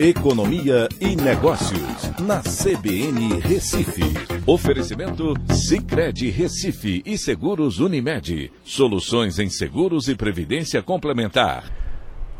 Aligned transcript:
Economia 0.00 0.88
e 1.00 1.16
Negócios, 1.16 2.12
na 2.20 2.40
CBN 2.40 3.40
Recife. 3.40 4.04
Oferecimento 4.46 5.34
Cicred 5.52 6.30
Recife 6.30 7.02
e 7.04 7.18
Seguros 7.18 7.80
Unimed. 7.80 8.52
Soluções 8.62 9.40
em 9.40 9.50
seguros 9.50 10.06
e 10.06 10.14
previdência 10.14 10.80
complementar. 10.80 11.64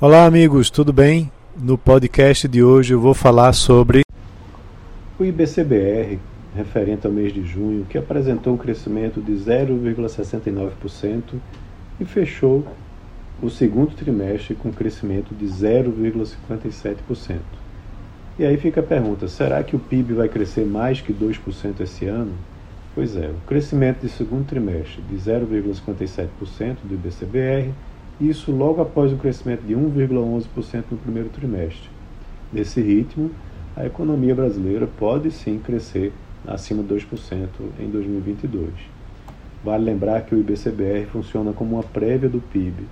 Olá, 0.00 0.24
amigos, 0.24 0.70
tudo 0.70 0.92
bem? 0.92 1.32
No 1.60 1.76
podcast 1.76 2.46
de 2.46 2.62
hoje 2.62 2.94
eu 2.94 3.00
vou 3.00 3.12
falar 3.12 3.52
sobre 3.52 4.02
o 5.18 5.24
IBCBR, 5.24 6.20
referente 6.54 7.08
ao 7.08 7.12
mês 7.12 7.34
de 7.34 7.42
junho, 7.44 7.84
que 7.86 7.98
apresentou 7.98 8.54
um 8.54 8.56
crescimento 8.56 9.20
de 9.20 9.32
0,69% 9.32 11.22
e 11.98 12.04
fechou 12.04 12.64
o 13.40 13.48
segundo 13.48 13.94
trimestre 13.94 14.56
com 14.56 14.72
crescimento 14.72 15.32
de 15.32 15.46
0,57%. 15.46 17.38
E 18.38 18.44
aí 18.44 18.56
fica 18.56 18.80
a 18.80 18.84
pergunta: 18.84 19.28
será 19.28 19.62
que 19.62 19.76
o 19.76 19.78
PIB 19.78 20.14
vai 20.14 20.28
crescer 20.28 20.64
mais 20.64 21.00
que 21.00 21.12
2% 21.12 21.80
esse 21.80 22.06
ano? 22.06 22.32
Pois 22.94 23.16
é, 23.16 23.28
o 23.28 23.46
crescimento 23.46 24.00
de 24.00 24.08
segundo 24.08 24.44
trimestre 24.44 25.00
de 25.02 25.16
0,57% 25.16 26.28
do 26.82 26.94
IBCBR, 26.94 27.72
isso 28.20 28.50
logo 28.50 28.82
após 28.82 29.12
o 29.12 29.16
crescimento 29.16 29.62
de 29.62 29.74
1,11% 29.74 30.84
no 30.90 30.98
primeiro 30.98 31.28
trimestre. 31.28 31.88
Nesse 32.52 32.80
ritmo, 32.80 33.30
a 33.76 33.86
economia 33.86 34.34
brasileira 34.34 34.88
pode 34.98 35.30
sim 35.30 35.60
crescer 35.60 36.12
acima 36.44 36.82
de 36.82 36.92
2% 36.92 37.48
em 37.78 37.88
2022. 37.88 38.72
Vale 39.62 39.84
lembrar 39.84 40.22
que 40.22 40.34
o 40.34 40.40
IBCBR 40.40 41.06
funciona 41.06 41.52
como 41.52 41.76
uma 41.76 41.84
prévia 41.84 42.28
do 42.28 42.40
PIB 42.40 42.84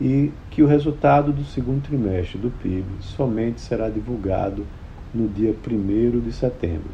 e 0.00 0.32
que 0.50 0.62
o 0.62 0.66
resultado 0.66 1.32
do 1.32 1.44
segundo 1.44 1.82
trimestre 1.82 2.38
do 2.38 2.50
PIB 2.50 2.86
somente 3.00 3.60
será 3.60 3.88
divulgado 3.88 4.64
no 5.12 5.28
dia 5.28 5.54
1 5.66 6.20
de 6.20 6.32
setembro. 6.32 6.90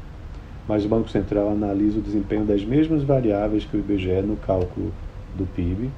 Mas 0.66 0.84
o 0.84 0.88
Banco 0.88 1.10
Central 1.10 1.50
analisa 1.50 1.98
o 1.98 2.02
desempenho 2.02 2.44
das 2.44 2.64
mesmas 2.64 3.02
variáveis 3.02 3.64
que 3.64 3.76
o 3.76 3.80
IBGE 3.80 4.22
no 4.22 4.36
cálculo 4.36 4.92
do 5.36 5.44
PIB 5.44 5.90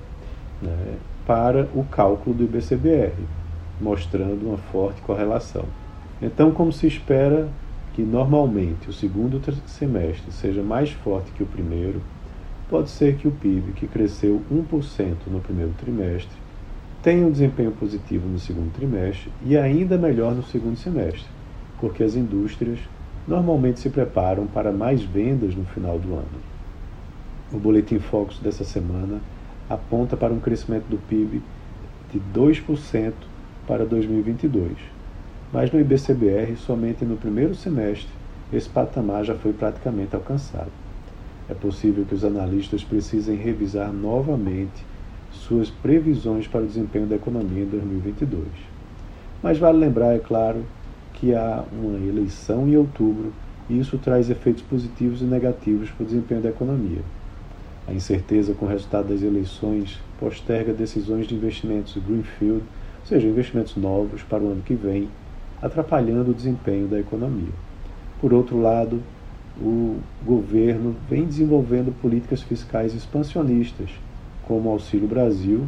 né, 0.61 0.97
para 1.27 1.69
o 1.75 1.85
cálculo 1.85 2.35
do 2.35 2.45
IBCBR, 2.45 3.15
mostrando 3.81 4.47
uma 4.47 4.57
forte 4.57 5.01
correlação. 5.03 5.65
Então, 6.21 6.51
como 6.51 6.73
se 6.73 6.87
espera 6.87 7.49
que 7.95 8.03
normalmente 8.03 8.91
o 8.91 8.93
segundo 8.93 9.41
semestre 9.67 10.33
seja 10.33 10.63
mais 10.63 10.91
forte 10.91 11.31
que 11.33 11.43
o 11.43 11.47
primeiro, 11.47 12.03
pode 12.69 12.91
ser 12.91 13.17
que 13.17 13.29
o 13.29 13.31
PIB, 13.31 13.73
que 13.73 13.87
cresceu 13.87 14.43
1% 14.53 15.15
no 15.29 15.41
primeiro 15.41 15.73
trimestre, 15.79 16.37
tem 17.07 17.25
um 17.25 17.31
desempenho 17.31 17.71
positivo 17.71 18.29
no 18.29 18.37
segundo 18.37 18.73
trimestre 18.73 19.31
e 19.45 19.57
ainda 19.57 19.97
melhor 19.97 20.35
no 20.35 20.43
segundo 20.43 20.77
semestre, 20.77 21.23
porque 21.81 22.03
as 22.03 22.17
indústrias 22.17 22.81
normalmente 23.29 23.79
se 23.79 23.89
preparam 23.89 24.45
para 24.49 24.73
mais 24.73 25.05
vendas 25.05 25.55
no 25.55 25.65
final 25.67 26.01
do 26.01 26.15
ano. 26.15 26.41
O 27.53 27.59
Boletim 27.59 28.01
Focus 28.01 28.41
dessa 28.41 28.65
semana 28.65 29.21
aponta 29.71 30.17
para 30.17 30.33
um 30.33 30.41
crescimento 30.41 30.87
do 30.87 30.99
PIB 30.99 31.41
de 32.13 32.21
2% 32.35 33.13
para 33.69 33.87
2022, 33.87 34.73
mas 35.53 35.71
no 35.71 35.79
IBCBR, 35.79 36.57
somente 36.57 37.05
no 37.05 37.17
primeiro 37.17 37.55
semestre, 37.55 38.11
esse 38.53 38.69
patamar 38.69 39.25
já 39.25 39.37
foi 39.37 39.53
praticamente 39.53 40.17
alcançado. 40.17 40.73
É 41.49 41.55
possível 41.55 42.05
que 42.05 42.17
os 42.17 42.25
analistas 42.25 42.83
precisem 42.83 43.37
revisar 43.37 43.93
novamente 43.93 44.85
suas 45.37 45.71
previsões 45.71 46.47
para 46.47 46.63
o 46.63 46.67
desempenho 46.67 47.07
da 47.07 47.17
economia 47.17 47.63
em 47.63 47.69
2022. 47.69 48.45
Mas 49.43 49.59
vale 49.59 49.79
lembrar, 49.79 50.15
é 50.15 50.19
claro, 50.19 50.65
que 51.15 51.35
há 51.35 51.65
uma 51.73 51.99
eleição 51.99 52.69
em 52.69 52.77
outubro 52.77 53.33
e 53.69 53.79
isso 53.79 53.99
traz 53.99 54.31
efeitos 54.31 54.63
positivos 54.63 55.23
e 55.23 55.25
negativos 55.25 55.91
para 55.91 56.05
o 56.05 56.07
desempenho 56.07 56.41
da 56.41 56.51
economia. 56.51 57.03
A 57.87 57.93
incerteza 57.93 58.55
com 58.55 58.67
o 58.67 58.69
resultado 58.69 59.09
das 59.09 59.23
eleições 59.23 60.01
posterga 60.19 60.73
decisões 60.73 61.27
de 61.27 61.35
investimentos 61.35 61.97
greenfield, 61.97 62.63
ou 63.01 63.07
seja, 63.07 63.29
investimentos 63.29 63.77
novos 63.77 64.23
para 64.23 64.43
o 64.43 64.51
ano 64.51 64.63
que 64.63 64.75
vem, 64.75 65.09
atrapalhando 65.63 66.31
o 66.31 66.35
desempenho 66.35 66.89
da 66.89 66.99
economia. 66.99 67.53
Por 68.21 68.33
outro 68.33 68.61
lado, 68.61 69.01
o 69.61 69.99
governo 70.25 70.95
vem 71.09 71.25
desenvolvendo 71.25 71.95
políticas 72.01 72.43
fiscais 72.43 72.95
expansionistas 72.95 73.91
como 74.47 74.71
Auxílio 74.71 75.09
Brasil, 75.09 75.67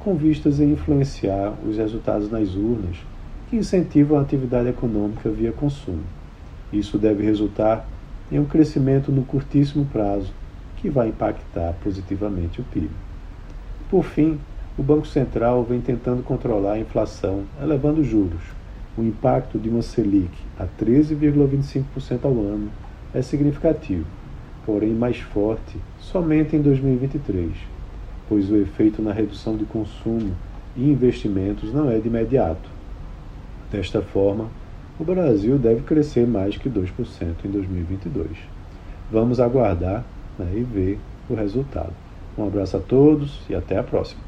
com 0.00 0.14
vistas 0.14 0.60
em 0.60 0.72
influenciar 0.72 1.54
os 1.66 1.76
resultados 1.76 2.30
nas 2.30 2.54
urnas, 2.54 2.96
que 3.48 3.56
incentivam 3.56 4.18
a 4.18 4.22
atividade 4.22 4.68
econômica 4.68 5.28
via 5.30 5.52
consumo. 5.52 6.02
Isso 6.72 6.98
deve 6.98 7.22
resultar 7.22 7.86
em 8.30 8.38
um 8.38 8.44
crescimento 8.44 9.12
no 9.12 9.22
curtíssimo 9.22 9.84
prazo, 9.86 10.32
que 10.76 10.88
vai 10.88 11.08
impactar 11.08 11.74
positivamente 11.82 12.60
o 12.60 12.64
PIB. 12.64 12.90
Por 13.88 14.04
fim, 14.04 14.38
o 14.76 14.82
Banco 14.82 15.06
Central 15.06 15.62
vem 15.64 15.80
tentando 15.80 16.22
controlar 16.22 16.72
a 16.72 16.78
inflação, 16.78 17.44
elevando 17.62 18.02
juros. 18.02 18.42
O 18.96 19.02
impacto 19.02 19.58
de 19.58 19.68
uma 19.68 19.82
Selic 19.82 20.32
a 20.58 20.66
13,25% 20.82 22.24
ao 22.24 22.32
ano 22.32 22.70
é 23.14 23.22
significativo, 23.22 24.06
porém 24.64 24.92
mais 24.92 25.18
forte 25.18 25.76
somente 25.98 26.56
em 26.56 26.62
2023 26.62 27.75
pois 28.28 28.50
o 28.50 28.56
efeito 28.56 29.02
na 29.02 29.12
redução 29.12 29.56
de 29.56 29.64
consumo 29.64 30.34
e 30.76 30.90
investimentos 30.90 31.72
não 31.72 31.90
é 31.90 31.98
de 31.98 32.08
imediato. 32.08 32.68
Desta 33.70 34.02
forma, 34.02 34.48
o 34.98 35.04
Brasil 35.04 35.58
deve 35.58 35.82
crescer 35.82 36.26
mais 36.26 36.56
que 36.56 36.68
2% 36.68 36.88
em 37.44 37.50
2022. 37.50 38.30
Vamos 39.10 39.40
aguardar 39.40 40.04
né, 40.38 40.46
e 40.54 40.62
ver 40.62 40.98
o 41.28 41.34
resultado. 41.34 41.92
Um 42.36 42.46
abraço 42.46 42.76
a 42.76 42.80
todos 42.80 43.40
e 43.48 43.54
até 43.54 43.78
a 43.78 43.82
próxima. 43.82 44.20